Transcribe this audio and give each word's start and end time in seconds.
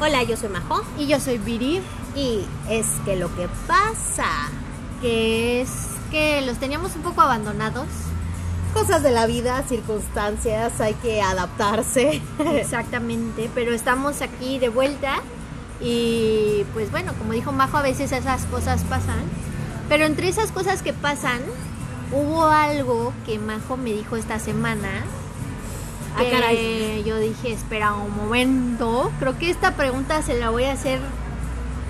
Hola, 0.00 0.22
yo 0.22 0.36
soy 0.36 0.48
Majo 0.48 0.84
Y 0.96 1.08
yo 1.08 1.18
soy 1.18 1.38
Viri, 1.38 1.82
y 2.14 2.44
es 2.70 2.86
que 3.04 3.16
lo 3.16 3.34
que 3.34 3.48
pasa, 3.66 4.48
que 5.00 5.60
es 5.60 5.70
que 6.12 6.40
los 6.42 6.58
teníamos 6.58 6.94
un 6.94 7.02
poco 7.02 7.20
abandonados. 7.20 7.88
cosas 8.72 9.02
de 9.02 9.10
la 9.10 9.26
vida, 9.26 9.64
circunstancias, 9.68 10.80
hay 10.80 10.94
que 10.94 11.20
adaptarse. 11.20 12.22
Exactamente, 12.38 13.50
pero 13.56 13.74
estamos 13.74 14.22
aquí 14.22 14.60
de 14.60 14.68
vuelta 14.68 15.16
y 15.80 16.64
pues 16.74 16.92
bueno, 16.92 17.12
como 17.18 17.32
dijo 17.32 17.50
Majo, 17.50 17.76
a 17.78 17.82
veces 17.82 18.12
esas 18.12 18.44
cosas 18.44 18.84
pasan. 18.84 19.24
Pero 19.88 20.04
entre 20.04 20.28
esas 20.28 20.52
cosas 20.52 20.82
que 20.82 20.92
pasan, 20.92 21.40
hubo 22.12 22.44
algo 22.46 23.12
que 23.26 23.40
Majo 23.40 23.76
me 23.76 23.92
dijo 23.92 24.14
esta 24.14 24.38
semana. 24.38 25.02
Ah, 26.18 26.24
caray. 26.30 27.02
yo 27.04 27.18
dije, 27.18 27.52
espera 27.52 27.94
un 27.94 28.14
momento, 28.16 29.10
creo 29.20 29.38
que 29.38 29.50
esta 29.50 29.72
pregunta 29.74 30.22
se 30.22 30.34
la 30.38 30.50
voy 30.50 30.64
a 30.64 30.72
hacer 30.72 30.98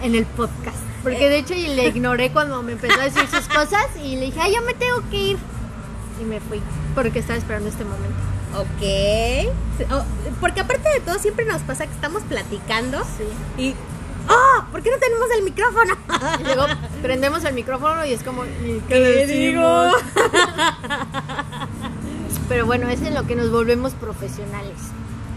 en 0.03 0.15
el 0.15 0.27
podcast. 0.27 0.77
Porque 1.03 1.29
de 1.29 1.39
hecho 1.39 1.55
le 1.55 1.87
ignoré 1.89 2.31
cuando 2.33 2.63
me 2.63 2.73
empezó 2.73 3.01
a 3.01 3.05
decir 3.05 3.27
sus 3.29 3.47
cosas 3.49 3.87
y 4.03 4.17
le 4.17 4.27
dije, 4.27 4.41
ay, 4.41 4.53
ya 4.53 4.61
me 4.61 4.75
tengo 4.75 5.03
que 5.11 5.17
ir. 5.17 5.39
Y 6.21 6.25
me 6.25 6.41
fui, 6.41 6.61
porque 6.95 7.21
estaba 7.21 7.39
esperando 7.39 7.69
este 7.69 7.85
momento. 7.85 8.17
ok. 8.57 9.91
Oh, 9.93 10.03
porque 10.41 10.61
aparte 10.61 10.89
de 10.91 11.01
todo, 11.01 11.19
siempre 11.19 11.45
nos 11.45 11.63
pasa 11.63 11.87
que 11.87 11.93
estamos 11.93 12.23
platicando 12.25 12.99
Sí. 13.05 13.63
y. 13.63 13.75
¡Ah! 14.31 14.67
¿Por 14.71 14.83
qué 14.83 14.91
no 14.91 14.99
tenemos 14.99 15.27
el 15.39 15.43
micrófono? 15.43 15.95
Y 16.41 16.45
luego 16.45 16.67
prendemos 17.03 17.45
el 17.45 17.55
micrófono 17.55 18.05
y 18.05 18.13
es 18.13 18.23
como, 18.23 18.45
¿y 18.45 18.83
¿Qué 18.87 19.01
le 19.01 19.27
digo? 19.27 19.63
Pero 22.49 22.67
bueno, 22.67 22.89
es 22.89 23.03
en 23.03 23.15
lo 23.15 23.27
que 23.27 23.37
nos 23.37 23.51
volvemos 23.51 23.93
profesionales. 23.93 24.77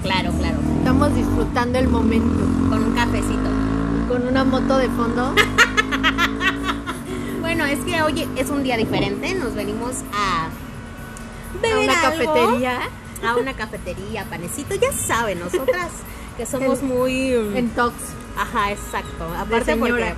Claro, 0.03 0.31
claro. 0.39 0.57
Estamos 0.77 1.13
disfrutando 1.15 1.77
el 1.79 1.88
momento. 1.88 2.39
Con 2.69 2.83
un 2.83 2.93
cafecito. 2.95 3.49
Con 4.07 4.27
una 4.27 4.43
moto 4.43 4.77
de 4.77 4.89
fondo. 4.89 5.33
Bueno, 7.41 7.66
es 7.66 7.80
que 7.80 8.02
hoy 8.02 8.27
es 8.38 8.49
un 8.49 8.63
día 8.63 8.77
diferente. 8.77 9.33
Nos 9.33 9.55
venimos 9.55 9.95
a 10.13 10.45
a 10.45 10.49
beber 11.61 11.83
una 11.89 11.99
algo. 12.08 12.33
cafetería. 12.33 12.80
A 13.27 13.36
una 13.36 13.53
cafetería, 13.55 14.23
panecito. 14.25 14.75
Ya 14.75 14.93
saben, 14.93 15.39
nosotras 15.39 15.89
que 16.38 16.45
somos 16.45 16.80
En- 16.80 16.88
muy. 16.88 17.33
En 17.33 17.69
Tox. 17.71 17.93
Ajá, 18.38 18.71
exacto. 18.71 19.25
Aparte 19.38 19.75
porque, 19.75 20.14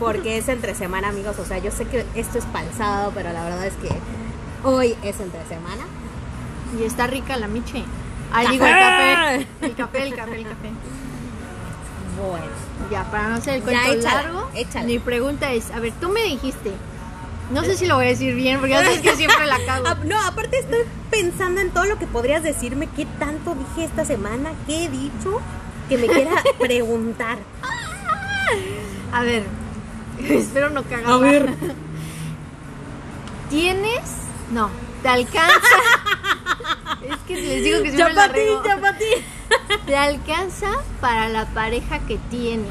porque 0.00 0.38
es 0.38 0.48
entre 0.48 0.74
semana, 0.74 1.08
amigos. 1.10 1.38
O 1.38 1.44
sea, 1.44 1.58
yo 1.58 1.70
sé 1.70 1.84
que 1.84 2.04
esto 2.16 2.38
es 2.38 2.44
sábado, 2.76 3.12
pero 3.14 3.32
la 3.32 3.44
verdad 3.44 3.66
es 3.66 3.74
que 3.74 3.90
hoy 4.64 4.96
es 5.04 5.20
entre 5.20 5.44
semana. 5.46 5.84
Y 6.78 6.84
está 6.84 7.06
rica 7.06 7.36
la 7.36 7.46
miche. 7.48 7.84
Ay, 8.32 8.44
¡Café! 8.46 8.52
digo, 8.52 8.66
el 8.66 8.72
café. 8.74 9.34
El 9.34 9.74
café, 9.74 10.02
el 10.02 10.14
café, 10.14 10.36
el 10.36 10.42
café. 10.44 10.70
Bueno. 12.20 12.44
Ya, 12.90 13.04
para 13.10 13.28
no 13.28 13.34
hacer 13.36 13.54
el 13.54 13.60
Ya, 13.60 13.64
cuento 13.66 13.92
échala, 13.92 14.22
largo, 14.22 14.50
échala. 14.54 14.86
mi 14.86 14.98
pregunta 14.98 15.52
es, 15.52 15.70
a 15.70 15.80
ver, 15.80 15.92
tú 16.00 16.08
me 16.10 16.22
dijiste, 16.22 16.72
no 17.52 17.62
sé 17.64 17.76
si 17.76 17.86
lo 17.86 17.94
voy 17.96 18.06
a 18.06 18.08
decir 18.08 18.34
bien, 18.34 18.58
porque 18.58 18.72
ya 18.74 18.82
sabes 18.84 19.00
que 19.00 19.16
siempre 19.16 19.46
la 19.46 19.58
cago. 19.64 19.84
Ah, 19.88 19.96
No, 20.04 20.20
aparte 20.20 20.58
estoy 20.58 20.80
pensando 21.10 21.60
en 21.60 21.70
todo 21.70 21.84
lo 21.86 21.98
que 21.98 22.06
podrías 22.06 22.42
decirme. 22.42 22.88
¿Qué 22.94 23.06
tanto 23.18 23.54
dije 23.54 23.84
esta 23.86 24.04
semana? 24.04 24.50
¿Qué 24.66 24.84
he 24.84 24.88
dicho? 24.88 25.40
Que 25.88 25.96
me 25.98 26.06
quiera 26.08 26.32
preguntar. 26.58 27.38
A 29.12 29.22
ver, 29.22 29.44
espero 30.28 30.70
no 30.70 30.82
cagar. 30.82 31.10
A 31.10 31.16
ver. 31.18 31.48
¿Tienes? 33.50 34.00
No, 34.52 34.68
¿te 35.02 35.08
alcanza? 35.08 35.58
Es 37.10 37.18
que 37.26 37.36
les 37.36 37.62
digo 37.64 37.82
que 37.82 37.90
siempre 37.92 38.14
la 38.14 38.22
Chapati, 38.26 38.40
rego. 38.40 38.62
chapati. 38.64 39.04
¿Te 39.86 39.96
alcanza 39.96 40.68
para 41.00 41.28
la 41.28 41.46
pareja 41.46 41.98
que 42.00 42.18
tienes? 42.30 42.70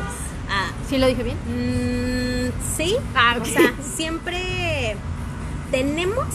Ah, 0.49 0.69
¿Sí 0.89 0.97
lo 0.97 1.07
dije 1.07 1.23
bien? 1.23 1.37
mm, 1.47 2.51
sí. 2.77 2.95
Ah, 3.15 3.35
O 3.37 3.41
ok. 3.41 3.45
sea, 3.47 3.73
siempre 3.95 4.95
tenemos 5.71 6.27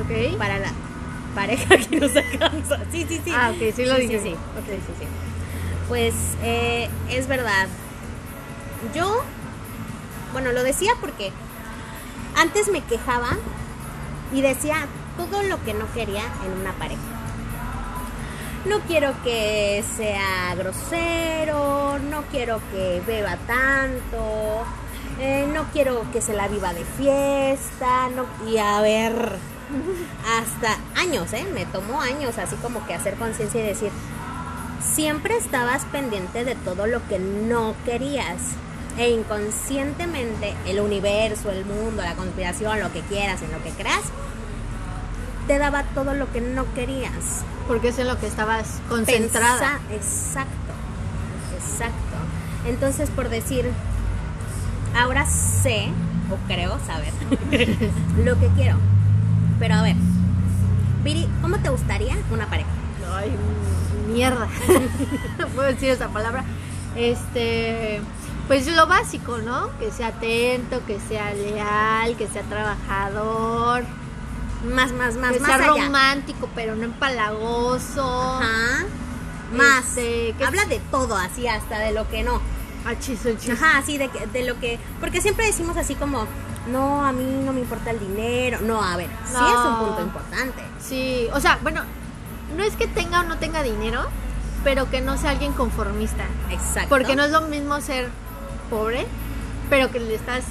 Ok. 0.00 0.38
para 0.38 0.58
la 0.58 0.72
pareja 1.34 1.76
que 1.90 2.00
nos 2.00 2.16
alcanza. 2.16 2.78
Sí, 2.90 3.04
sí, 3.08 3.20
sí. 3.24 3.32
Ah, 3.34 3.50
ok, 3.54 3.74
sí 3.74 3.84
lo 3.84 3.96
dije 3.96 4.18
Sí, 4.20 4.30
sí. 4.30 4.36
Sí, 4.66 4.72
sí, 4.86 4.92
sí. 5.00 5.06
Pues 5.88 6.14
eh, 6.42 6.88
es 7.10 7.28
verdad. 7.28 7.68
Yo, 8.94 9.22
bueno, 10.32 10.52
lo 10.52 10.62
decía 10.62 10.92
porque 11.00 11.30
antes 12.36 12.68
me 12.70 12.82
quejaba 12.82 13.36
y 14.34 14.42
decía 14.42 14.86
todo 15.16 15.42
lo 15.42 15.62
que 15.64 15.72
no 15.74 15.90
quería 15.94 16.22
en 16.44 16.60
una 16.60 16.72
pareja. 16.72 17.00
No 18.68 18.80
quiero 18.80 19.12
que 19.22 19.84
sea 19.96 20.54
grosero, 20.56 21.98
no 22.10 22.22
quiero 22.32 22.60
que 22.72 23.00
beba 23.06 23.36
tanto, 23.46 24.64
eh, 25.20 25.46
no 25.52 25.64
quiero 25.72 26.04
que 26.12 26.20
se 26.20 26.34
la 26.34 26.48
viva 26.48 26.74
de 26.74 26.84
fiesta, 26.84 28.08
no, 28.08 28.26
y 28.50 28.58
a 28.58 28.80
ver, 28.80 29.36
hasta 30.26 30.78
años, 31.00 31.32
¿eh? 31.32 31.46
Me 31.54 31.64
tomó 31.66 32.00
años 32.00 32.38
así 32.38 32.56
como 32.56 32.84
que 32.86 32.94
hacer 32.94 33.14
conciencia 33.14 33.62
y 33.62 33.66
decir, 33.66 33.92
siempre 34.80 35.36
estabas 35.36 35.84
pendiente 35.86 36.44
de 36.44 36.54
todo 36.56 36.86
lo 36.86 37.06
que 37.08 37.18
no 37.18 37.74
querías. 37.84 38.36
E 38.98 39.10
inconscientemente 39.10 40.54
el 40.66 40.80
universo, 40.80 41.50
el 41.50 41.66
mundo, 41.66 42.02
la 42.02 42.14
conspiración, 42.14 42.80
lo 42.80 42.90
que 42.92 43.02
quieras, 43.02 43.42
en 43.42 43.52
lo 43.52 43.62
que 43.62 43.68
creas, 43.70 44.00
te 45.46 45.58
daba 45.58 45.82
todo 45.94 46.14
lo 46.14 46.30
que 46.32 46.40
no 46.40 46.64
querías. 46.74 47.44
Porque 47.68 47.88
es 47.88 47.98
en 47.98 48.08
lo 48.08 48.18
que 48.18 48.26
estabas 48.26 48.80
concentrada. 48.88 49.78
Pensa- 49.88 49.94
exacto, 49.94 50.72
exacto. 51.56 52.16
Entonces, 52.66 53.10
por 53.10 53.28
decir, 53.28 53.70
ahora 54.98 55.26
sé, 55.26 55.88
o 56.30 56.36
creo 56.48 56.78
saber, 56.86 57.12
lo 58.24 58.38
que 58.38 58.48
quiero. 58.56 58.76
Pero 59.58 59.74
a 59.74 59.82
ver, 59.82 59.96
Viri, 61.04 61.28
¿cómo 61.42 61.58
te 61.58 61.68
gustaría 61.70 62.16
una 62.32 62.46
pareja? 62.46 62.68
Ay, 63.14 63.30
mierda. 64.12 64.48
no 65.38 65.46
puedo 65.54 65.68
decir 65.68 65.90
esa 65.90 66.08
palabra. 66.08 66.44
Este, 66.96 68.00
pues 68.48 68.66
lo 68.74 68.86
básico, 68.86 69.38
¿no? 69.38 69.70
Que 69.78 69.90
sea 69.90 70.08
atento, 70.08 70.80
que 70.86 70.98
sea 71.08 71.32
leal, 71.34 72.16
que 72.16 72.26
sea 72.26 72.42
trabajador, 72.42 73.84
Más, 74.64 74.92
más, 74.92 75.16
más, 75.16 75.32
que 75.32 75.40
más 75.40 75.48
sea 75.48 75.72
allá. 75.72 75.84
romántico, 75.84 76.48
pero 76.54 76.74
no 76.76 76.84
empalagoso. 76.84 78.32
Ajá. 78.40 78.84
Más. 79.52 79.84
Este, 79.96 80.34
que 80.38 80.44
Habla 80.44 80.64
de 80.64 80.80
todo, 80.90 81.16
así 81.16 81.46
hasta 81.46 81.78
de 81.78 81.92
lo 81.92 82.08
que 82.08 82.22
no. 82.22 82.40
Achis. 82.86 83.20
Ajá, 83.50 83.78
así 83.78 83.98
de, 83.98 84.08
de 84.32 84.44
lo 84.44 84.58
que... 84.60 84.78
Porque 85.00 85.20
siempre 85.20 85.46
decimos 85.46 85.76
así 85.76 85.96
como, 85.96 86.26
no, 86.68 87.04
a 87.04 87.12
mí 87.12 87.24
no 87.44 87.52
me 87.52 87.60
importa 87.60 87.90
el 87.90 87.98
dinero. 88.00 88.58
No, 88.62 88.82
a 88.82 88.96
ver, 88.96 89.08
sí 89.26 89.34
es 89.34 89.58
un 89.58 89.78
punto 89.86 90.02
importante. 90.02 90.62
Sí, 90.80 91.28
o 91.32 91.40
sea, 91.40 91.58
bueno, 91.62 91.82
no 92.56 92.62
es 92.62 92.74
que 92.74 92.86
tenga 92.86 93.20
o 93.20 93.24
no 93.24 93.38
tenga 93.38 93.62
dinero, 93.62 94.04
pero 94.64 94.88
que 94.90 95.00
no 95.00 95.18
sea 95.18 95.30
alguien 95.30 95.52
conformista. 95.52 96.24
Exacto. 96.50 96.88
Porque 96.88 97.16
no 97.16 97.24
es 97.24 97.30
lo 97.30 97.42
mismo 97.42 97.80
ser 97.80 98.08
pobre, 98.70 99.06
pero 99.68 99.90
que 99.90 100.00
le 100.00 100.14
estás 100.14 100.44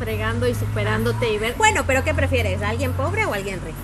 fregando 0.00 0.48
y 0.48 0.54
superándote 0.54 1.32
y 1.32 1.38
ver 1.38 1.54
Bueno, 1.56 1.84
pero 1.86 2.02
¿qué 2.02 2.12
prefieres? 2.14 2.60
¿Alguien 2.62 2.92
pobre 2.94 3.24
o 3.26 3.32
alguien 3.34 3.60
rico? 3.64 3.76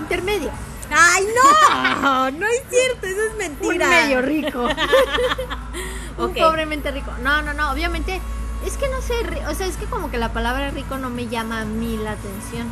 intermedio. 0.00 0.50
¡Ay, 0.90 1.24
no! 1.36 2.30
no 2.38 2.46
es 2.46 2.62
cierto, 2.70 3.06
eso 3.06 3.20
es 3.30 3.36
mentira. 3.36 3.84
Un 3.84 3.90
medio 3.90 4.22
rico. 4.22 4.62
Un 6.18 6.24
Ok. 6.30 6.36
pobremente 6.38 6.90
rico. 6.90 7.12
No, 7.22 7.42
no, 7.42 7.52
no. 7.52 7.70
Obviamente, 7.70 8.20
es 8.66 8.76
que 8.76 8.88
no 8.88 9.00
sé. 9.02 9.14
O 9.46 9.54
sea, 9.54 9.66
es 9.66 9.76
que 9.76 9.84
como 9.86 10.10
que 10.10 10.18
la 10.18 10.32
palabra 10.32 10.70
rico 10.70 10.96
no 10.98 11.10
me 11.10 11.28
llama 11.28 11.60
a 11.60 11.64
mí 11.64 11.96
la 12.02 12.12
atención. 12.12 12.66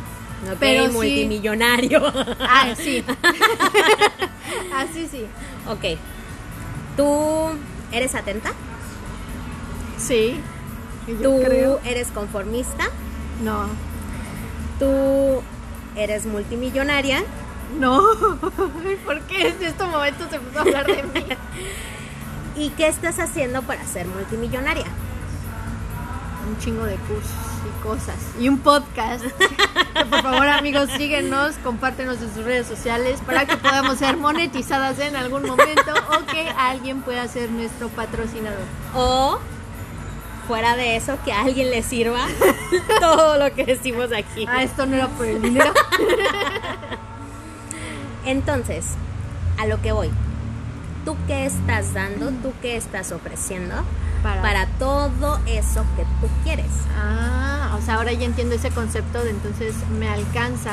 Ok, 0.51 0.57
Pero 0.59 0.85
sí. 0.87 0.91
multimillonario. 0.91 2.01
Ah, 2.41 2.73
sí. 2.75 3.03
Así 4.75 5.07
sí. 5.07 5.25
ok. 5.67 5.97
¿Tú 6.97 7.49
eres 7.91 8.15
atenta? 8.15 8.51
Sí. 9.97 10.39
¿Tú 11.15 11.41
creo. 11.43 11.79
eres 11.83 12.07
conformista? 12.09 12.85
No. 13.43 13.67
¿Tú 14.79 15.41
eres 15.95 16.25
multimillonaria? 16.25 17.23
No. 17.79 18.01
¿Por 19.05 19.21
qué 19.21 19.49
en 19.49 19.63
estos 19.63 19.89
momentos 19.89 20.29
se 20.29 20.37
empezó 20.37 20.59
a 20.59 20.61
hablar 20.61 20.85
de 20.87 21.03
mí? 21.03 21.25
¿Y 22.55 22.69
qué 22.71 22.87
estás 22.87 23.19
haciendo 23.19 23.61
para 23.61 23.85
ser 23.85 24.07
multimillonaria? 24.07 24.85
Un 26.49 26.57
chingo 26.57 26.83
de 26.85 26.95
cursos 26.95 27.31
y 27.65 27.83
cosas. 27.83 28.15
Y 28.39 28.49
un 28.49 28.57
podcast. 28.57 29.23
Que 29.23 30.05
por 30.05 30.21
favor, 30.21 30.47
amigos, 30.47 30.89
síguenos, 30.97 31.55
compártenos 31.63 32.21
en 32.21 32.33
sus 32.33 32.43
redes 32.43 32.67
sociales 32.67 33.19
para 33.25 33.45
que 33.45 33.55
podamos 33.57 33.99
ser 33.99 34.17
monetizadas 34.17 34.99
en 34.99 35.15
algún 35.15 35.43
momento 35.45 35.93
o 36.11 36.25
que 36.25 36.49
alguien 36.57 37.01
pueda 37.01 37.27
ser 37.27 37.51
nuestro 37.51 37.89
patrocinador. 37.89 38.63
O 38.95 39.39
fuera 40.49 40.75
de 40.75 40.95
eso, 40.95 41.15
que 41.23 41.31
a 41.31 41.41
alguien 41.41 41.69
le 41.69 41.83
sirva 41.83 42.25
todo 42.99 43.37
lo 43.37 43.53
que 43.53 43.65
decimos 43.65 44.09
aquí. 44.11 44.47
Ah, 44.49 44.63
esto 44.63 44.87
no 44.87 44.95
era 44.95 45.07
por 45.07 45.27
el 45.27 45.39
dinero. 45.43 45.71
Entonces, 48.25 48.83
a 49.59 49.67
lo 49.67 49.79
que 49.79 49.91
voy. 49.91 50.09
tú 51.05 51.15
qué 51.27 51.45
estás 51.45 51.93
dando, 51.93 52.31
tú 52.41 52.51
qué 52.63 52.77
estás 52.77 53.11
ofreciendo 53.11 53.75
Para- 54.23 54.41
para, 54.41 54.65
todo 54.79 55.39
eso 55.45 55.85
que 55.95 56.03
tú 56.19 56.27
quieres. 56.43 56.71
Ah, 56.97 57.77
o 57.79 57.85
sea, 57.85 57.95
ahora 57.95 58.11
ya 58.13 58.25
entiendo 58.25 58.55
ese 58.55 58.71
concepto 58.71 59.23
de 59.23 59.29
entonces 59.29 59.75
me 59.99 60.09
alcanza 60.09 60.71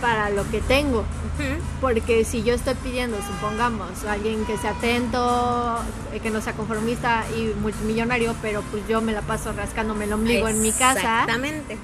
para 0.00 0.30
lo 0.30 0.48
que 0.50 0.60
tengo. 0.60 1.04
Porque 1.80 2.24
si 2.24 2.42
yo 2.42 2.54
estoy 2.54 2.74
pidiendo, 2.74 3.16
supongamos, 3.26 4.04
a 4.04 4.12
alguien 4.12 4.44
que 4.44 4.56
sea 4.58 4.72
atento, 4.72 5.76
que 6.22 6.30
no 6.30 6.40
sea 6.40 6.52
conformista 6.52 7.24
y 7.36 7.54
multimillonario, 7.60 8.34
pero 8.42 8.62
pues 8.70 8.86
yo 8.88 9.00
me 9.00 9.12
la 9.12 9.22
paso 9.22 9.52
rascándome 9.52 10.04
el 10.04 10.12
ombligo 10.12 10.48
en 10.48 10.60
mi 10.60 10.72
casa. 10.72 11.00
Exactamente. 11.00 11.78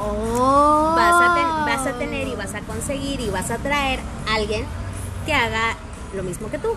Oh. 0.00 0.94
Vas, 0.96 1.14
a 1.14 1.34
ten- 1.34 1.66
vas 1.76 1.86
a 1.86 1.98
tener 1.98 2.26
y 2.28 2.34
vas 2.34 2.54
a 2.54 2.60
conseguir 2.60 3.20
y 3.20 3.28
vas 3.30 3.50
a 3.50 3.58
traer 3.58 4.00
a 4.28 4.34
alguien 4.36 4.64
que 5.26 5.34
haga 5.34 5.76
lo 6.14 6.22
mismo 6.22 6.50
que 6.50 6.58
tú, 6.58 6.74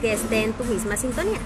que 0.00 0.12
esté 0.14 0.44
en 0.44 0.52
tu 0.52 0.64
misma 0.64 0.96
sintonía. 0.96 1.38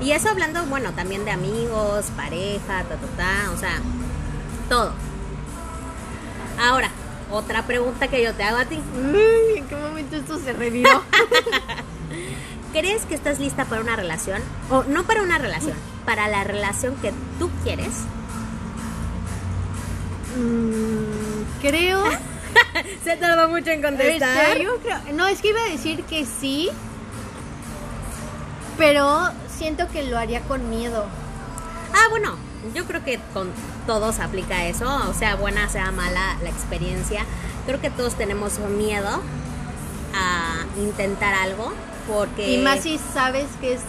Y 0.00 0.12
eso 0.12 0.28
hablando, 0.30 0.64
bueno, 0.66 0.92
también 0.92 1.24
de 1.24 1.30
amigos, 1.32 2.06
pareja, 2.16 2.82
ta, 2.84 2.96
ta, 2.96 3.06
ta, 3.16 3.50
o 3.54 3.58
sea, 3.58 3.78
todo. 4.68 4.92
Ahora, 6.60 6.90
otra 7.30 7.62
pregunta 7.66 8.08
que 8.08 8.22
yo 8.22 8.34
te 8.34 8.42
hago 8.42 8.58
a 8.58 8.64
ti. 8.64 8.78
Uy, 8.96 9.58
¿En 9.58 9.66
qué 9.66 9.76
momento 9.76 10.16
esto 10.16 10.38
se 10.38 10.52
reviró? 10.52 11.02
¿Crees 12.72 13.04
que 13.06 13.14
estás 13.14 13.38
lista 13.38 13.64
para 13.64 13.80
una 13.80 13.96
relación? 13.96 14.42
O 14.70 14.84
no 14.84 15.04
para 15.04 15.22
una 15.22 15.38
relación, 15.38 15.74
para 16.04 16.28
la 16.28 16.44
relación 16.44 16.94
que 16.96 17.12
tú 17.38 17.50
quieres. 17.64 17.92
Mm, 20.36 21.60
creo. 21.62 22.04
Se 23.04 23.16
tardó 23.16 23.48
mucho 23.48 23.70
en 23.70 23.84
Este, 23.84 24.62
yo 24.62 24.76
creo. 24.78 24.98
No, 25.14 25.26
es 25.26 25.40
que 25.40 25.48
iba 25.48 25.60
a 25.60 25.70
decir 25.70 26.02
que 26.04 26.26
sí. 26.26 26.70
Pero 28.76 29.30
siento 29.48 29.88
que 29.88 30.02
lo 30.02 30.18
haría 30.18 30.42
con 30.42 30.68
miedo. 30.68 31.06
Ah, 31.94 32.08
bueno, 32.10 32.36
yo 32.74 32.84
creo 32.86 33.04
que 33.04 33.20
con 33.32 33.50
todos 33.86 34.18
aplica 34.18 34.64
eso, 34.66 34.86
o 35.08 35.14
sea, 35.14 35.36
buena, 35.36 35.68
sea 35.68 35.90
mala 35.90 36.36
la 36.42 36.50
experiencia. 36.50 37.24
Creo 37.66 37.80
que 37.80 37.90
todos 37.90 38.14
tenemos 38.14 38.58
miedo 38.58 39.20
a 40.14 40.64
intentar 40.80 41.34
algo 41.34 41.72
porque 42.08 42.54
Y 42.54 42.58
más 42.58 42.80
si 42.80 42.98
sabes 42.98 43.46
que 43.60 43.74
es. 43.74 43.80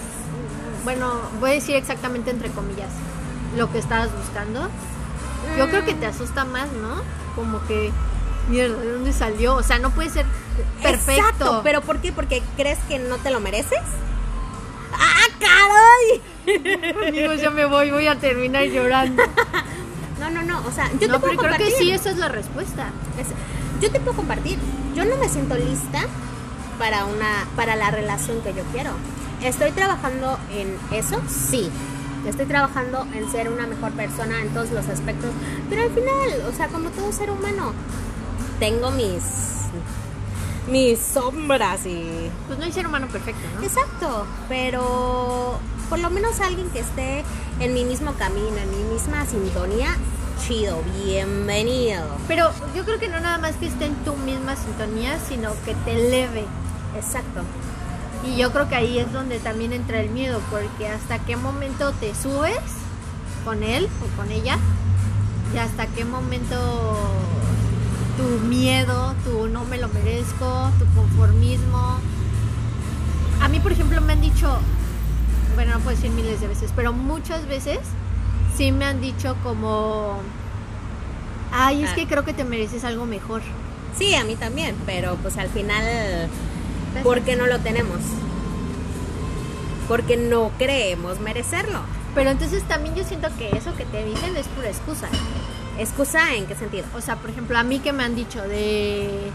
Bueno, 0.83 1.11
voy 1.39 1.51
a 1.51 1.53
decir 1.53 1.75
exactamente 1.75 2.31
entre 2.31 2.49
comillas 2.49 2.89
lo 3.55 3.71
que 3.71 3.77
estabas 3.79 4.09
buscando. 4.15 4.69
Yo 5.57 5.69
creo 5.69 5.85
que 5.85 5.93
te 5.93 6.05
asusta 6.05 6.45
más, 6.45 6.71
¿no? 6.71 7.01
Como 7.35 7.65
que. 7.67 7.91
Mierda, 8.49 8.77
¿de 8.77 8.93
dónde 8.93 9.11
salió? 9.11 9.55
O 9.55 9.63
sea, 9.63 9.77
no 9.77 9.91
puede 9.91 10.09
ser 10.09 10.25
perfecto. 10.81 11.21
Exacto, 11.21 11.61
pero 11.63 11.81
¿por 11.81 11.99
qué? 11.99 12.13
Porque 12.13 12.41
crees 12.55 12.79
que 12.87 12.97
no 12.97 13.17
te 13.17 13.29
lo 13.29 13.41
mereces. 13.41 13.81
¡Ah, 14.93 15.26
caray! 15.39 17.07
Amigos, 17.07 17.41
ya 17.41 17.49
me 17.49 17.65
voy, 17.65 17.91
voy 17.91 18.07
a 18.07 18.15
terminar 18.19 18.65
llorando. 18.65 19.23
No, 20.19 20.31
no, 20.31 20.41
no, 20.41 20.59
o 20.67 20.71
sea, 20.71 20.89
yo 20.99 21.07
no, 21.07 21.13
te 21.13 21.19
puedo 21.19 21.21
pero 21.21 21.37
creo 21.37 21.51
que 21.57 21.63
compartir. 21.65 21.73
sí, 21.77 21.91
esa 21.91 22.09
es 22.09 22.17
la 22.17 22.27
respuesta. 22.27 22.87
Es- 23.19 23.27
yo 23.79 23.91
te 23.91 23.99
puedo 23.99 24.17
compartir. 24.17 24.57
Yo 24.95 25.05
no 25.05 25.15
me 25.17 25.29
siento 25.29 25.55
lista 25.55 25.99
para 26.79 27.05
una 27.05 27.45
para 27.55 27.75
la 27.75 27.91
relación 27.91 28.41
que 28.41 28.51
yo 28.55 28.63
quiero. 28.73 28.89
Estoy 29.43 29.71
trabajando 29.73 30.39
en 30.51 30.75
eso, 30.91 31.21
sí. 31.29 31.69
Estoy 32.27 32.47
trabajando 32.47 33.05
en 33.13 33.31
ser 33.31 33.49
una 33.49 33.67
mejor 33.67 33.91
persona 33.91 34.41
en 34.41 34.49
todos 34.49 34.71
los 34.71 34.87
aspectos, 34.89 35.29
pero 35.69 35.83
al 35.83 35.91
final, 35.91 36.51
o 36.51 36.51
sea, 36.51 36.67
como 36.69 36.89
todo 36.89 37.11
ser 37.11 37.29
humano, 37.29 37.73
tengo 38.59 38.89
mis 38.89 39.21
mis 40.67 40.99
sombras 40.99 41.85
y 41.85 42.29
Pues 42.47 42.59
no 42.59 42.65
hay 42.65 42.71
ser 42.71 42.87
humano 42.87 43.07
perfecto, 43.07 43.41
¿no? 43.55 43.63
Exacto, 43.63 44.25
pero 44.49 45.59
por 45.89 45.99
lo 45.99 46.09
menos 46.09 46.39
alguien 46.41 46.69
que 46.69 46.79
esté 46.79 47.23
en 47.59 47.73
mi 47.73 47.85
mismo 47.85 48.13
camino, 48.13 48.57
en 48.57 48.69
mi 48.71 48.93
misma 48.93 49.25
sintonía, 49.25 49.97
chido, 50.45 50.81
bienvenido. 51.03 52.03
Pero 52.27 52.51
yo 52.75 52.83
creo 52.83 52.99
que 52.99 53.07
no 53.07 53.19
nada 53.19 53.37
más 53.37 53.55
que 53.55 53.67
esté 53.67 53.85
en 53.85 53.95
tu 54.03 54.15
misma 54.17 54.55
sintonía, 54.55 55.17
sino 55.27 55.51
que 55.65 55.73
te 55.85 56.07
eleve. 56.07 56.45
Exacto. 56.95 57.41
Y 58.25 58.35
yo 58.35 58.51
creo 58.51 58.67
que 58.67 58.75
ahí 58.75 58.99
es 58.99 59.11
donde 59.13 59.39
también 59.39 59.73
entra 59.73 60.01
el 60.01 60.09
miedo, 60.09 60.41
porque 60.51 60.89
hasta 60.89 61.19
qué 61.19 61.37
momento 61.37 61.93
te 61.93 62.13
subes 62.13 62.59
con 63.45 63.63
él 63.63 63.87
o 64.03 64.17
con 64.17 64.29
ella, 64.31 64.57
y 65.53 65.57
hasta 65.57 65.87
qué 65.87 66.03
momento 66.03 66.57
tu 68.37 68.43
miedo, 68.45 69.13
tu 69.23 69.47
no 69.47 69.65
me 69.65 69.77
lo 69.77 69.87
merezco, 69.89 70.69
tu 70.79 70.85
conformismo. 70.95 71.97
A 73.41 73.47
mí, 73.47 73.59
por 73.59 73.71
ejemplo, 73.71 73.99
me 74.01 74.13
han 74.13 74.21
dicho, 74.21 74.57
bueno, 75.55 75.73
no 75.73 75.79
puedo 75.79 75.95
decir 75.95 76.11
miles 76.11 76.39
de 76.41 76.47
veces, 76.47 76.71
pero 76.75 76.93
muchas 76.93 77.47
veces 77.47 77.79
sí 78.55 78.71
me 78.71 78.85
han 78.85 79.01
dicho 79.01 79.35
como, 79.43 80.17
ay, 81.51 81.83
es 81.83 81.91
Ah. 81.91 81.95
que 81.95 82.07
creo 82.07 82.23
que 82.25 82.33
te 82.33 82.43
mereces 82.43 82.83
algo 82.83 83.05
mejor. 83.05 83.41
Sí, 83.97 84.13
a 84.15 84.23
mí 84.23 84.35
también, 84.35 84.75
pero 84.85 85.15
pues 85.15 85.37
al 85.37 85.49
final, 85.49 85.83
¿por 87.03 87.21
qué 87.21 87.35
no 87.35 87.47
lo 87.47 87.59
tenemos? 87.59 87.99
Porque 89.87 90.17
no 90.17 90.51
creemos 90.59 91.19
merecerlo. 91.19 91.79
Pero 92.13 92.31
entonces 92.31 92.63
también 92.63 92.93
yo 92.95 93.03
siento 93.03 93.29
que 93.37 93.55
eso 93.55 93.75
que 93.75 93.85
te 93.85 94.03
dicen 94.03 94.35
es 94.35 94.47
pura 94.47 94.67
excusa. 94.67 95.07
¿Excusa 95.77 96.33
en 96.35 96.47
qué 96.47 96.55
sentido? 96.55 96.85
O 96.95 97.01
sea, 97.01 97.15
por 97.17 97.29
ejemplo, 97.29 97.57
a 97.57 97.63
mí 97.63 97.79
que 97.79 97.93
me 97.93 98.03
han 98.03 98.15
dicho 98.15 98.41
de... 98.41 99.31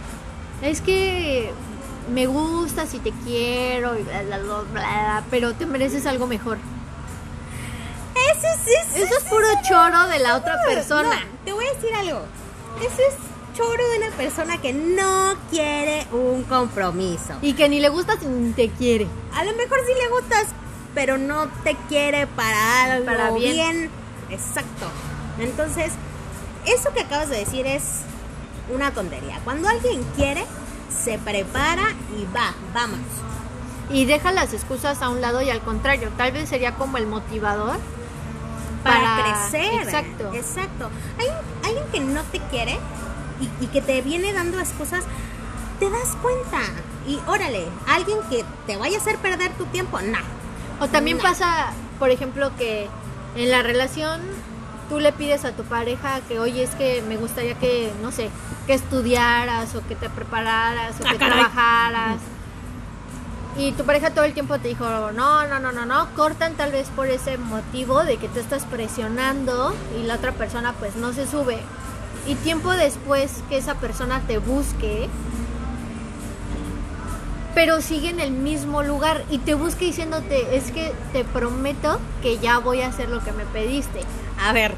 Es 0.63 0.81
que 0.81 1.53
me 2.13 2.27
gusta 2.27 2.87
si 2.87 2.99
te 2.99 3.13
quiero 3.25 3.99
y 3.99 4.03
bla, 4.03 4.23
bla, 4.23 4.39
bla, 4.39 4.63
bla, 4.73 5.25
pero 5.31 5.55
te 5.55 5.67
mereces 5.67 6.07
algo 6.07 6.27
mejor. 6.27 6.59
Eso 8.15 8.47
es, 8.47 8.97
Eso 8.97 9.19
es 9.19 9.25
puro 9.25 9.47
choro 9.63 10.09
de 10.09 10.19
la 10.19 10.37
otra 10.37 10.61
persona. 10.67 11.15
No, 11.15 11.39
te 11.45 11.53
voy 11.53 11.65
a 11.67 11.73
decir 11.73 11.95
algo. 11.95 12.23
Eso 12.81 13.03
es 13.09 13.15
choro 13.57 13.89
de 13.91 13.99
una 13.99 14.17
persona 14.17 14.61
que 14.61 14.73
no 14.73 15.35
quiere 15.51 16.07
un 16.13 16.45
compromiso. 16.45 17.35
Y 17.43 17.55
que 17.55 17.69
ni 17.69 17.81
le 17.81 17.89
gusta 17.89 18.17
ni 18.17 18.53
te 18.53 18.69
quiere. 18.71 19.07
A 19.35 19.45
lo 19.45 19.53
mejor 19.55 19.79
sí 19.87 19.93
le 19.95 20.09
gustas, 20.09 20.47
pero 20.95 21.19
no 21.19 21.49
te 21.65 21.77
quiere 21.89 22.27
para 22.27 22.85
algo 22.85 23.07
Para 23.07 23.31
bien. 23.31 23.53
bien. 23.53 23.91
Exacto. 24.31 24.87
Entonces, 25.39 25.93
eso 26.67 26.93
que 26.95 27.01
acabas 27.01 27.29
de 27.29 27.39
decir 27.39 27.67
es 27.67 28.01
una 28.73 28.93
tontería. 28.93 29.41
Cuando 29.45 29.69
alguien 29.69 30.03
quiere, 30.17 30.45
se 30.91 31.19
prepara 31.19 31.85
y 32.19 32.25
va, 32.35 32.55
vamos. 32.75 33.01
Y 33.91 34.05
deja 34.07 34.33
las 34.33 34.53
excusas 34.55 35.03
a 35.03 35.09
un 35.11 35.21
lado 35.21 35.43
y 35.43 35.51
al 35.51 35.61
contrario, 35.61 36.11
tal 36.17 36.33
vez 36.33 36.49
sería 36.49 36.75
como 36.77 36.97
el 36.99 37.07
motivador 37.07 37.79
Para, 38.85 39.17
Para- 39.17 39.23
crecer. 39.51 39.83
exacto. 39.83 40.31
Exacto. 40.35 40.91
Hay 41.19 41.27
alguien 41.65 41.85
que 41.93 42.01
no 42.01 42.23
te 42.25 42.41
quiere 42.51 42.79
y, 43.41 43.65
y 43.65 43.67
que 43.69 43.81
te 43.83 44.01
viene 44.03 44.33
dando 44.33 44.59
excusas, 44.59 45.05
te 45.79 45.89
das 45.91 46.17
cuenta. 46.23 46.59
Y 47.07 47.19
órale, 47.27 47.67
alguien 47.89 48.19
que 48.31 48.45
te 48.67 48.77
vaya 48.77 48.97
a 48.99 49.01
hacer 49.01 49.19
perder 49.19 49.51
tu 49.53 49.67
tiempo, 49.67 50.01
no. 50.01 50.19
O 50.81 50.89
también 50.89 51.17
No. 51.19 51.23
pasa, 51.23 51.73
por 51.99 52.11
ejemplo, 52.11 52.51
que 52.57 52.89
en 53.37 53.51
la 53.51 53.63
relación 53.63 54.21
tú 54.93 55.01
le 55.01 55.11
pides 55.11 55.47
a 55.47 55.53
tu 55.53 55.63
pareja 55.63 56.21
que, 56.29 56.39
oye, 56.39 56.63
es 56.63 56.69
que 56.75 57.01
me 57.09 57.17
gustaría 57.17 57.55
que, 57.55 57.91
no 58.03 58.13
sé, 58.13 58.29
que 58.67 58.75
estudiaras 58.75 59.75
o 59.75 59.81
que 59.89 59.95
te 59.97 60.11
prepararas 60.11 61.01
o 61.01 61.05
Ah, 61.07 61.13
que 61.13 61.17
caray. 61.17 61.39
trabajaras. 61.39 62.17
Y 63.57 63.73
tu 63.73 63.85
pareja 63.85 64.11
todo 64.11 64.27
el 64.27 64.35
tiempo 64.35 64.59
te 64.59 64.69
dijo, 64.69 64.85
no, 65.13 65.47
no, 65.47 65.61
no, 65.61 65.73
no, 65.73 65.87
no, 65.87 66.09
cortan 66.15 66.53
tal 66.57 66.73
vez 66.73 66.89
por 66.95 67.07
ese 67.07 67.39
motivo 67.39 68.05
de 68.05 68.19
que 68.19 68.29
tú 68.29 68.39
estás 68.39 68.65
presionando 68.67 69.75
y 69.99 70.03
la 70.03 70.17
otra 70.17 70.33
persona 70.33 70.75
pues 70.79 70.95
no 70.97 71.15
se 71.15 71.27
sube. 71.27 71.59
Y 72.27 72.35
tiempo 72.35 72.71
después 72.73 73.43
que 73.49 73.57
esa 73.57 73.77
persona 73.77 74.21
te 74.27 74.37
busque, 74.37 75.09
pero 77.55 77.81
sigue 77.81 78.11
en 78.11 78.21
el 78.21 78.31
mismo 78.31 78.83
lugar 78.83 79.25
y 79.31 79.39
te 79.39 79.55
busca 79.55 79.81
diciéndote, 79.81 80.55
es 80.55 80.71
que 80.71 80.93
te 81.15 81.25
prometo 81.25 81.99
que 82.21 82.39
ya 82.39 82.59
voy 82.59 82.83
a 82.83 82.89
hacer 82.89 83.09
lo 83.09 83.25
que 83.25 83.33
me 83.33 83.47
pediste. 83.47 84.01
A 84.43 84.53
ver, 84.53 84.75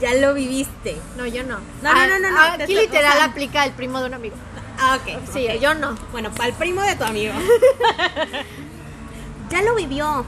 ya 0.00 0.14
lo 0.14 0.34
viviste. 0.34 0.96
No, 1.16 1.26
yo 1.26 1.42
no. 1.44 1.58
No, 1.82 1.92
no, 1.94 2.06
no, 2.06 2.18
no, 2.18 2.30
no, 2.30 2.40
Aquí 2.42 2.66
te- 2.66 2.78
o 2.78 2.80
literal 2.82 3.12
sea- 3.14 3.24
aplica 3.24 3.64
el 3.64 3.72
primo 3.72 4.00
de 4.00 4.06
un 4.06 4.14
amigo. 4.14 4.36
Ah, 4.78 4.98
ok. 5.00 5.18
Sí, 5.32 5.46
ok. 5.48 5.60
yo 5.60 5.74
no. 5.74 5.94
Bueno, 6.12 6.30
para 6.30 6.48
el 6.48 6.54
primo 6.54 6.82
de 6.82 6.94
tu 6.96 7.04
amigo. 7.04 7.34
ya 9.50 9.62
lo 9.62 9.74
vivió. 9.74 10.24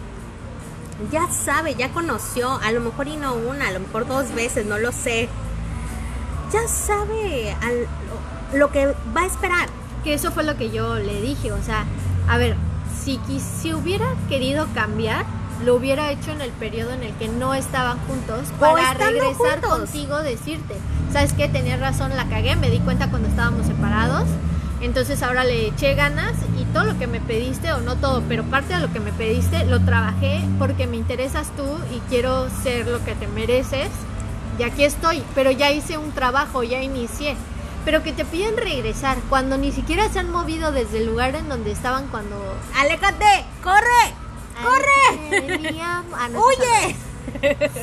Ya 1.11 1.29
sabe, 1.31 1.75
ya 1.75 1.89
conoció. 1.91 2.53
A 2.63 2.73
lo 2.73 2.81
mejor 2.81 3.09
y 3.09 3.17
no 3.17 3.35
una, 3.35 3.69
a 3.69 3.73
lo 3.73 3.81
mejor 3.81 4.07
dos 4.07 4.33
veces, 4.35 4.67
no 4.67 4.79
lo 4.79 4.93
sé. 4.93 5.29
Ya 6.53 6.67
sabe 6.69 7.57
al- 7.63 7.87
lo, 8.53 8.59
lo 8.59 8.71
que 8.73 8.87
va 9.17 9.23
a 9.23 9.27
esperar. 9.27 9.69
Que 10.05 10.15
eso 10.15 10.33
fue 10.33 10.45
lo 10.45 10.57
que 10.57 10.71
yo 10.71 10.95
le 10.95 11.21
dije, 11.21 11.53
o 11.53 11.63
sea, 11.63 11.85
a 12.27 12.39
ver, 12.39 12.57
si, 13.05 13.21
si 13.61 13.75
hubiera 13.75 14.07
querido 14.31 14.67
cambiar, 14.75 15.27
lo 15.65 15.75
hubiera 15.75 16.11
hecho 16.11 16.31
en 16.31 16.41
el 16.41 16.51
periodo 16.51 16.93
en 16.93 17.03
el 17.03 17.13
que 17.15 17.29
no 17.29 17.55
estaban 17.55 17.99
juntos 18.07 18.49
para 18.59 18.95
regresar 18.95 19.61
juntos. 19.61 19.71
contigo, 19.71 20.23
decirte, 20.23 20.75
¿sabes 21.13 21.33
qué? 21.33 21.49
Tenías 21.49 21.81
razón, 21.81 22.17
la 22.17 22.27
cagué, 22.29 22.57
me 22.57 22.71
di 22.71 22.79
cuenta 22.79 23.11
cuando 23.11 23.29
estábamos 23.29 23.67
separados, 23.67 24.27
entonces 24.81 25.23
ahora 25.23 25.45
le 25.45 25.67
eché 25.67 25.95
ganas 25.95 26.33
y 26.59 26.65
todo 26.73 26.85
lo 26.85 26.99
que 26.99 27.07
me 27.07 27.21
pediste, 27.21 27.73
o 27.73 27.81
no 27.81 27.97
todo, 27.97 28.23
pero 28.29 28.45
parte 28.45 28.75
de 28.75 28.81
lo 28.81 28.93
que 28.93 29.01
me 29.01 29.13
pediste, 29.13 29.65
lo 29.67 29.81
trabajé 29.81 30.43
porque 30.59 30.87
me 30.87 30.97
interesas 30.97 31.49
tú 31.57 31.67
y 31.95 32.01
quiero 32.09 32.49
ser 32.63 32.87
lo 32.87 33.05
que 33.05 33.15
te 33.15 33.27
mereces. 33.27 33.89
Y 34.59 34.63
aquí 34.63 34.85
estoy, 34.85 35.23
pero 35.35 35.51
ya 35.51 35.71
hice 35.71 35.99
un 35.99 36.13
trabajo, 36.13 36.63
ya 36.63 36.83
inicié. 36.83 37.37
Pero 37.85 38.03
que 38.03 38.13
te 38.13 38.27
piden 38.27 38.59
regresar 38.59 39.17
cuando 39.31 39.57
ni 39.57 39.73
siquiera 39.73 40.09
se 40.11 40.19
han 40.19 40.31
movido 40.31 40.71
desde 40.71 40.99
el 40.99 41.07
lugar 41.07 41.35
en 41.35 41.49
donde 41.49 41.73
estaban 41.73 42.09
cuando... 42.09 42.37
¡Aléjate! 42.77 43.47
¡Corre! 43.63 44.30
¡Corre! 44.63 45.47
Veníamos- 45.47 46.19
ah, 46.19 46.29
no, 46.29 46.41
¡Huye! 46.41 46.97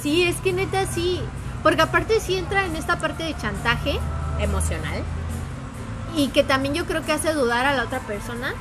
Sí, 0.02 0.24
es 0.24 0.38
que 0.38 0.54
neta 0.54 0.86
sí. 0.88 1.22
Porque 1.64 1.82
aparte 1.82 2.20
sí 2.20 2.36
entra 2.38 2.66
en 2.66 2.76
esta 2.76 3.00
parte 3.00 3.24
de 3.24 3.36
chantaje 3.38 4.00
Emocional. 4.40 5.04
y 6.16 6.28
que 6.30 6.44
también 6.44 6.74
yo 6.76 6.86
creo 6.86 7.04
que 7.06 7.12
hace 7.12 7.34
dudar 7.34 7.66
a 7.66 7.74
la 7.76 7.84
otra 7.84 8.00
persona 8.02 8.54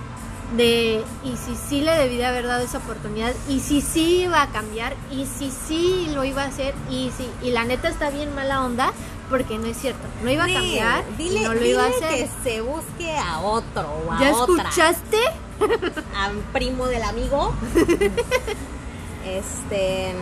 de 0.57 1.05
y 1.25 1.37
si 1.37 1.57
sí 1.57 1.81
le 1.81 1.93
debí 1.93 2.17
de 2.17 2.25
haber 2.27 2.47
dado 2.47 2.63
esa 2.65 2.79
oportunidad 2.79 3.33
y 3.49 3.61
si 3.61 3.81
sí 3.81 4.23
iba 4.23 4.41
a 4.43 4.47
cambiar 4.49 4.95
y 5.11 5.27
si 5.27 5.51
sí 5.51 6.09
lo 6.15 6.23
iba 6.25 6.43
a 6.43 6.47
hacer 6.47 6.73
y 6.89 7.11
si 7.17 7.29
y 7.47 7.51
la 7.51 7.65
neta 7.65 7.89
está 7.89 8.11
bien 8.11 8.33
mala 8.35 8.65
onda 8.65 8.93
porque 9.29 9.59
no 9.59 9.67
es 9.67 9.77
cierto 9.77 10.07
no 10.23 10.31
iba 10.31 10.45
a 10.45 10.53
cambiar 10.53 11.05
dile, 11.17 11.43
no 11.43 11.55
lo 11.55 11.65
iba 11.65 11.85
a 11.85 11.89
hacer 11.89 12.09
que 12.09 12.31
se 12.45 12.61
busque 12.61 13.17
a 13.17 13.41
otro 13.41 13.83
o 14.07 14.13
a 14.13 14.21
ya 14.21 14.35
otra. 14.35 14.63
escuchaste 14.63 15.19
A 16.17 16.31
un 16.31 16.43
primo 16.53 16.87
del 16.87 17.03
amigo. 17.03 17.53
este. 19.27 20.13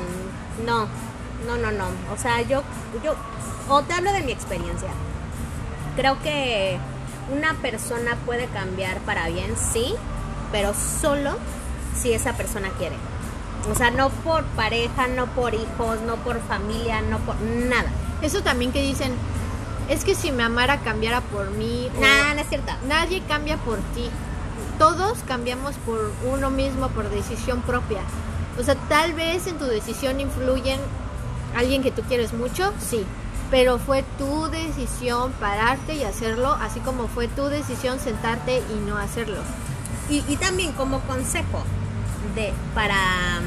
No, 0.64 0.86
no, 1.46 1.56
no, 1.56 1.72
no. 1.72 1.86
O 2.12 2.16
sea, 2.16 2.42
yo, 2.42 2.62
yo. 3.02 3.14
O 3.68 3.82
te 3.82 3.94
hablo 3.94 4.12
de 4.12 4.22
mi 4.22 4.32
experiencia. 4.32 4.90
Creo 5.96 6.20
que 6.22 6.78
una 7.32 7.54
persona 7.54 8.16
puede 8.26 8.46
cambiar 8.46 8.98
para 9.00 9.28
bien, 9.28 9.54
sí, 9.56 9.94
pero 10.52 10.74
solo 10.74 11.36
si 11.96 12.12
esa 12.12 12.36
persona 12.36 12.68
quiere. 12.78 12.96
O 13.70 13.74
sea, 13.74 13.90
no 13.90 14.10
por 14.10 14.44
pareja, 14.44 15.06
no 15.08 15.26
por 15.26 15.54
hijos, 15.54 16.00
no 16.06 16.16
por 16.16 16.40
familia, 16.42 17.00
no 17.02 17.18
por 17.20 17.40
nada. 17.40 17.90
eso 18.22 18.42
también 18.42 18.72
que 18.72 18.82
dicen 18.82 19.12
es 19.88 20.04
que 20.04 20.14
si 20.14 20.32
me 20.32 20.42
amara 20.42 20.80
cambiara 20.80 21.20
por 21.20 21.50
mí 21.50 21.90
Nada, 22.00 22.34
no 22.34 22.40
es 22.40 22.48
cierto. 22.48 22.72
Nadie 22.86 23.22
cambia 23.28 23.56
por 23.58 23.78
ti. 23.94 24.08
Todos 24.78 25.18
cambiamos 25.26 25.74
por 25.86 26.10
uno 26.32 26.50
mismo, 26.50 26.88
por 26.88 27.10
decisión 27.10 27.60
propia. 27.62 28.00
O 28.58 28.62
sea, 28.62 28.76
tal 28.88 29.12
vez 29.12 29.46
en 29.46 29.58
tu 29.58 29.66
decisión 29.66 30.20
influyen 30.20 30.80
alguien 31.56 31.82
que 31.82 31.90
tú 31.90 32.02
quieres 32.02 32.32
mucho, 32.32 32.72
sí. 32.80 33.04
Pero 33.50 33.78
fue 33.78 34.04
tu 34.18 34.48
decisión 34.48 35.32
pararte 35.32 35.94
y 35.94 36.04
hacerlo, 36.04 36.56
así 36.60 36.80
como 36.80 37.08
fue 37.08 37.28
tu 37.28 37.46
decisión 37.46 38.00
sentarte 38.00 38.58
y 38.58 38.88
no 38.88 38.96
hacerlo. 38.96 39.40
Y, 40.08 40.24
y 40.28 40.36
también 40.36 40.72
como 40.72 41.00
consejo 41.00 41.62
de 42.34 42.52
para 42.74 43.40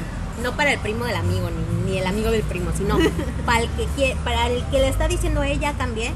no 0.43 0.55
para 0.55 0.71
el 0.73 0.79
primo 0.79 1.05
del 1.05 1.15
amigo 1.15 1.49
ni, 1.49 1.91
ni 1.91 1.97
el 1.97 2.05
amigo 2.05 2.29
del 2.31 2.43
primo, 2.43 2.71
sino 2.77 2.97
para 3.45 3.61
el 3.61 3.69
que 3.71 3.85
quiere, 3.95 4.15
para 4.23 4.47
el 4.47 4.63
que 4.65 4.79
le 4.79 4.89
está 4.89 5.07
diciendo 5.07 5.43
ella 5.43 5.73
cambié. 5.73 6.13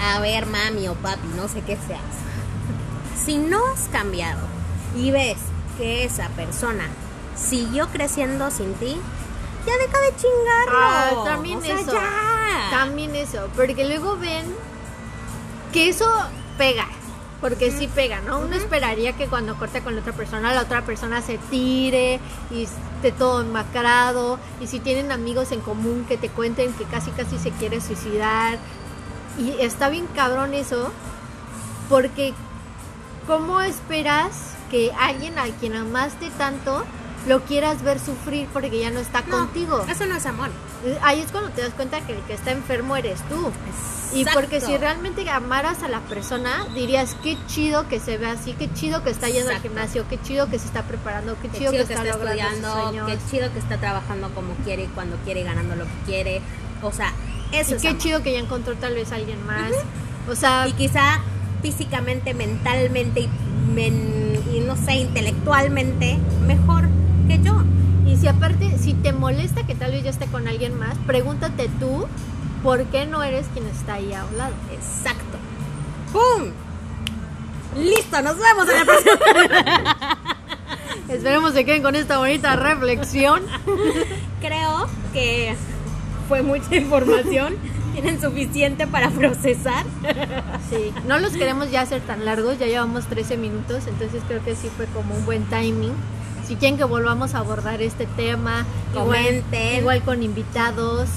A 0.00 0.18
ver, 0.20 0.46
mami 0.46 0.88
o 0.88 0.94
papi, 0.94 1.28
no 1.36 1.46
sé 1.48 1.60
qué 1.62 1.76
seas. 1.86 2.00
Si 3.24 3.38
no 3.38 3.64
has 3.68 3.88
cambiado 3.88 4.40
y 4.96 5.10
ves 5.12 5.38
que 5.78 6.04
esa 6.04 6.28
persona 6.30 6.84
siguió 7.36 7.86
creciendo 7.88 8.50
sin 8.50 8.74
ti, 8.74 8.96
ya 9.66 9.72
deja 9.76 9.98
de 10.00 10.16
chingarlo. 10.16 10.72
Ah, 10.78 11.22
también 11.24 11.58
O 11.58 11.62
sea, 11.62 11.74
eso. 11.80 11.92
ya. 11.92 12.68
También 12.70 13.14
eso, 13.14 13.48
porque 13.54 13.84
luego 13.86 14.16
ven 14.16 14.44
que 15.72 15.88
eso 15.88 16.06
pega, 16.58 16.86
porque 17.42 17.70
sí 17.72 17.88
pega, 17.88 18.20
¿no? 18.20 18.38
Uno 18.38 18.54
esperaría 18.54 19.12
que 19.14 19.26
cuando 19.26 19.56
corte 19.56 19.82
con 19.82 19.94
la 19.94 20.00
otra 20.00 20.14
persona, 20.14 20.54
la 20.54 20.62
otra 20.62 20.82
persona 20.82 21.20
se 21.20 21.36
tire 21.36 22.20
y 22.50 22.62
esté 22.62 23.12
todo 23.12 23.42
enmacrado, 23.42 24.38
y 24.60 24.68
si 24.68 24.78
tienen 24.78 25.12
amigos 25.12 25.52
en 25.52 25.60
común 25.60 26.06
que 26.08 26.16
te 26.16 26.30
cuenten 26.30 26.72
que 26.72 26.84
casi 26.84 27.10
casi 27.10 27.38
se 27.38 27.50
quiere 27.50 27.80
suicidar, 27.80 28.58
y 29.38 29.50
está 29.60 29.88
bien 29.90 30.06
cabrón 30.14 30.54
eso, 30.54 30.90
porque 31.88 32.32
¿cómo 33.26 33.60
esperas 33.60 34.54
que 34.70 34.92
alguien 34.98 35.38
a 35.38 35.44
quien 35.60 35.74
amaste 35.74 36.30
tanto 36.38 36.84
lo 37.26 37.40
quieras 37.42 37.82
ver 37.82 37.98
sufrir 37.98 38.48
porque 38.52 38.78
ya 38.78 38.90
no 38.90 39.00
está 39.00 39.22
No, 39.22 39.38
contigo? 39.38 39.84
Eso 39.88 40.06
no 40.06 40.16
es 40.16 40.26
amor. 40.26 40.50
Ahí 41.02 41.20
es 41.20 41.30
cuando 41.30 41.50
te 41.50 41.62
das 41.62 41.72
cuenta 41.74 42.00
que 42.00 42.12
el 42.12 42.20
que 42.22 42.34
está 42.34 42.50
enfermo 42.52 42.96
eres 42.96 43.20
tú. 43.28 43.50
Y 44.14 44.24
porque 44.26 44.60
si 44.60 44.76
realmente 44.76 45.28
amaras 45.30 45.82
a 45.82 45.88
la 45.88 46.00
persona, 46.00 46.66
dirías, 46.74 47.16
qué 47.22 47.38
chido 47.46 47.88
que 47.88 47.98
se 47.98 48.18
ve 48.18 48.26
así, 48.26 48.52
qué 48.52 48.70
chido 48.74 49.02
que 49.02 49.10
está 49.10 49.28
yendo 49.30 49.50
al 49.50 49.60
gimnasio, 49.62 50.04
qué 50.08 50.20
chido 50.20 50.50
que 50.50 50.58
se 50.58 50.66
está 50.66 50.82
preparando, 50.82 51.34
qué 51.40 51.48
Qué 51.48 51.58
chido, 51.58 51.70
chido 51.72 51.82
que, 51.84 51.88
que 51.88 51.94
está, 51.94 52.06
está 52.08 52.18
logrando 52.18 52.44
sus 52.50 52.56
estudiando, 52.58 52.82
sueños. 52.82 53.06
qué 53.08 53.30
chido 53.30 53.52
que 53.54 53.58
está 53.58 53.76
trabajando 53.78 54.28
como 54.34 54.52
quiere, 54.64 54.86
cuando 54.94 55.16
quiere, 55.24 55.44
ganando 55.44 55.76
lo 55.76 55.84
que 55.84 55.90
quiere. 56.04 56.42
O 56.82 56.92
sea, 56.92 57.12
eso 57.52 57.70
Y 57.70 57.74
es 57.76 57.82
qué 57.82 57.88
amor. 57.88 58.00
chido 58.02 58.22
que 58.22 58.32
ya 58.34 58.40
encontró 58.40 58.74
tal 58.76 58.94
vez 58.94 59.12
a 59.12 59.14
alguien 59.14 59.44
más. 59.46 59.70
O 60.28 60.34
sea, 60.36 60.68
Y 60.68 60.72
quizá 60.74 61.20
físicamente, 61.62 62.34
mentalmente 62.34 63.20
y, 63.20 63.28
men- 63.72 64.42
y 64.52 64.60
no 64.60 64.76
sé, 64.76 64.92
intelectualmente 64.94 66.18
mejor 66.46 66.81
que 66.81 66.81
y 66.81 66.81
si 68.22 68.28
aparte, 68.28 68.78
si 68.78 68.94
te 68.94 69.12
molesta 69.12 69.66
que 69.66 69.74
tal 69.74 69.90
vez 69.90 70.04
ya 70.04 70.10
esté 70.10 70.26
con 70.26 70.46
alguien 70.46 70.78
más, 70.78 70.96
pregúntate 71.08 71.68
tú, 71.80 72.06
¿por 72.62 72.84
qué 72.84 73.04
no 73.04 73.24
eres 73.24 73.46
quien 73.52 73.66
está 73.66 73.94
ahí 73.94 74.12
a 74.12 74.24
un 74.24 74.38
lado? 74.38 74.54
Exacto. 74.70 75.38
¡Pum! 76.12 76.52
Listo, 77.82 78.22
nos 78.22 78.36
vemos 78.38 78.68
en 78.68 78.78
el 78.78 78.86
próximo. 78.86 79.16
Esperemos 81.08 81.52
se 81.52 81.64
queden 81.64 81.82
con 81.82 81.96
esta 81.96 82.18
bonita 82.18 82.54
reflexión. 82.54 83.42
Creo 84.40 84.86
que 85.12 85.56
fue 86.28 86.42
mucha 86.42 86.76
información. 86.76 87.56
Tienen 87.92 88.20
suficiente 88.20 88.86
para 88.86 89.10
procesar. 89.10 89.84
Sí, 90.70 90.94
no 91.08 91.18
los 91.18 91.32
queremos 91.32 91.72
ya 91.72 91.80
hacer 91.80 92.00
tan 92.02 92.24
largos, 92.24 92.56
ya 92.60 92.66
llevamos 92.66 93.04
13 93.06 93.36
minutos, 93.36 93.88
entonces 93.88 94.22
creo 94.28 94.44
que 94.44 94.54
sí 94.54 94.70
fue 94.76 94.86
como 94.86 95.12
un 95.16 95.26
buen 95.26 95.42
timing. 95.46 95.92
Si 96.52 96.56
quieren 96.58 96.76
que 96.76 96.84
volvamos 96.84 97.34
a 97.34 97.38
abordar 97.38 97.80
este 97.80 98.04
tema, 98.04 98.66
igual, 98.92 99.06
Comenten. 99.06 99.76
igual 99.78 100.02
con 100.02 100.22
invitados, 100.22 101.08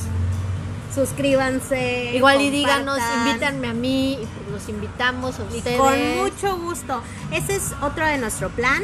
Suscríbanse. 0.94 2.12
igual 2.16 2.40
y 2.40 2.50
díganos, 2.52 3.00
invítanme 3.28 3.68
a 3.68 3.74
mí 3.74 4.18
los 4.50 4.70
invitamos 4.70 5.38
a 5.38 5.44
Y 5.54 5.58
ustedes. 5.58 5.78
con 5.78 6.16
mucho 6.20 6.58
gusto. 6.58 7.02
Ese 7.34 7.58
es 7.58 7.74
otro 7.82 8.06
de 8.06 8.18
nuestro 8.18 8.48
plan. 8.48 8.84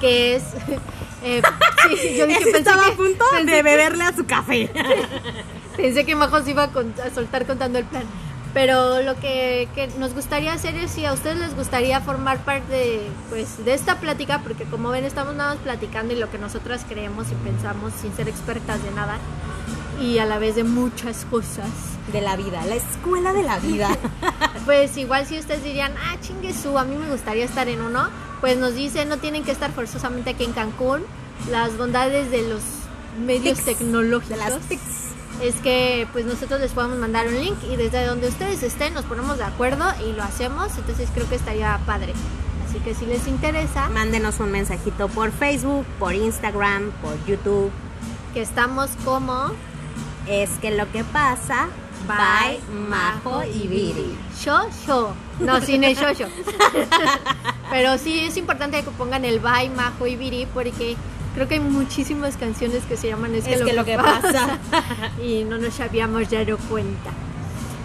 Que 0.00 0.36
es. 0.36 0.42
eh, 1.22 1.42
sí, 2.00 2.16
yo 2.16 2.26
dije, 2.26 2.40
pensé 2.44 2.58
estaba 2.60 2.84
que- 2.84 2.92
a 2.92 2.96
punto 2.96 3.24
de 3.44 3.62
beberle 3.62 4.04
a 4.04 4.16
su 4.16 4.24
café. 4.24 4.70
Pensé 5.76 6.06
que 6.06 6.16
Majo 6.16 6.42
se 6.42 6.52
iba 6.52 6.62
a, 6.62 6.68
con- 6.72 6.94
a 7.06 7.14
soltar 7.14 7.46
contando 7.46 7.78
el 7.78 7.84
plan. 7.84 8.04
Pero 8.52 9.02
lo 9.02 9.14
que, 9.14 9.68
que 9.74 9.86
nos 9.98 10.12
gustaría 10.12 10.52
hacer 10.52 10.74
es 10.74 10.90
si 10.90 11.04
a 11.04 11.12
ustedes 11.12 11.38
les 11.38 11.54
gustaría 11.54 12.00
formar 12.00 12.38
parte 12.44 12.72
de, 12.72 13.00
pues, 13.28 13.64
de 13.64 13.74
esta 13.74 14.00
plática, 14.00 14.40
porque 14.42 14.64
como 14.64 14.90
ven 14.90 15.04
estamos 15.04 15.34
nada 15.36 15.54
más 15.54 15.62
platicando 15.62 16.14
y 16.14 16.16
lo 16.18 16.30
que 16.30 16.38
nosotras 16.38 16.84
creemos 16.88 17.28
y 17.30 17.34
pensamos 17.36 17.92
sin 18.00 18.12
ser 18.14 18.28
expertas 18.28 18.82
de 18.82 18.90
nada 18.90 19.18
y 20.00 20.18
a 20.18 20.24
la 20.24 20.38
vez 20.38 20.56
de 20.56 20.64
muchas 20.64 21.24
cosas. 21.26 21.68
De 22.12 22.20
la 22.20 22.34
vida, 22.34 22.64
la 22.66 22.74
escuela 22.74 23.32
de 23.32 23.42
la 23.42 23.58
vida. 23.58 23.88
Pues 24.66 24.96
igual 24.98 25.26
si 25.26 25.38
ustedes 25.38 25.64
dirían, 25.64 25.92
ah, 25.96 26.16
chingue 26.20 26.52
su, 26.52 26.78
a 26.78 26.84
mí 26.84 26.94
me 26.94 27.10
gustaría 27.10 27.44
estar 27.44 27.66
en 27.68 27.80
uno, 27.80 28.08
pues 28.40 28.58
nos 28.58 28.74
dicen, 28.74 29.08
no 29.08 29.16
tienen 29.16 29.42
que 29.42 29.52
estar 29.52 29.72
forzosamente 29.72 30.30
aquí 30.30 30.44
en 30.44 30.52
Cancún. 30.52 31.02
Las 31.50 31.76
bondades 31.78 32.30
de 32.30 32.46
los 32.46 32.60
medios 33.26 33.58
Tics. 33.58 33.78
tecnológicos. 33.78 34.28
De 34.28 34.36
las 34.36 34.60
tics. 34.68 34.82
Es 35.42 35.56
que 35.56 36.06
pues 36.12 36.24
nosotros 36.26 36.60
les 36.60 36.72
podemos 36.72 36.98
mandar 36.98 37.26
un 37.26 37.34
link 37.40 37.56
y 37.70 37.76
desde 37.76 38.04
donde 38.06 38.28
ustedes 38.28 38.62
estén 38.62 38.94
nos 38.94 39.04
ponemos 39.04 39.38
de 39.38 39.44
acuerdo 39.44 39.84
y 40.06 40.12
lo 40.12 40.22
hacemos, 40.22 40.76
entonces 40.76 41.08
creo 41.14 41.28
que 41.28 41.36
estaría 41.36 41.78
padre. 41.86 42.12
Así 42.68 42.78
que 42.80 42.94
si 42.94 43.06
les 43.06 43.26
interesa, 43.26 43.88
Mándenos 43.88 44.38
un 44.38 44.52
mensajito 44.52 45.08
por 45.08 45.32
Facebook, 45.32 45.84
por 45.98 46.14
Instagram, 46.14 46.90
por 47.02 47.14
YouTube. 47.26 47.70
que 48.32 48.42
estamos 48.42 48.90
como 49.04 49.50
Es 50.28 50.50
que 50.60 50.70
lo 50.70 50.90
que 50.92 51.02
pasa, 51.02 51.68
bye, 52.06 52.60
Majo 52.88 53.42
y 53.42 53.66
Viri. 53.66 54.16
Yo, 54.44 54.60
yo. 54.86 55.14
No, 55.40 55.60
sin 55.60 55.82
el 55.82 55.96
yo, 55.96 56.12
yo. 56.12 56.26
Pero 57.70 57.98
sí 57.98 58.20
es 58.20 58.36
importante 58.36 58.82
que 58.82 58.90
pongan 58.90 59.24
el 59.24 59.40
bye, 59.40 59.70
Majo 59.70 60.06
y 60.06 60.16
Viri 60.16 60.46
porque 60.52 60.96
creo 61.34 61.48
que 61.48 61.54
hay 61.54 61.60
muchísimas 61.60 62.36
canciones 62.36 62.84
que 62.84 62.96
se 62.96 63.08
llaman 63.08 63.34
Es 63.34 63.44
que, 63.44 63.54
Es 63.54 63.60
lo, 63.60 63.66
que 63.66 63.72
lo 63.74 63.84
que 63.84 63.96
pasa. 63.96 64.58
y 65.22 65.44
no 65.44 65.58
nos 65.58 65.78
habíamos 65.80 66.30
dado 66.30 66.58
cuenta. 66.68 67.10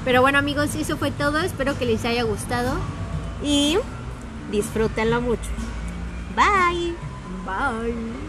Pero 0.04 0.22
bueno 0.22 0.38
amigos, 0.38 0.75
eso 0.75 0.98
fue 0.98 1.12
todo. 1.12 1.40
Espero 1.40 1.78
que 1.78 1.86
les 1.86 2.06
haya 2.06 2.24
gustado. 2.24 2.78
Y 3.44 3.78
disfrútenlo 4.52 5.22
mucho. 5.22 5.50
Bye. 6.36 6.94
Bye. 7.46 8.25